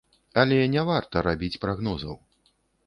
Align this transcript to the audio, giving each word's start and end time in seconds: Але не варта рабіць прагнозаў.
Але 0.43 0.57
не 0.77 0.81
варта 0.89 1.25
рабіць 1.29 1.61
прагнозаў. 1.67 2.21